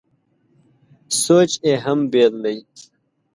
سوچ 1.21 1.51
یې 1.65 1.73
هم 1.83 1.99
بېل 2.11 2.33
دی. 2.43 2.57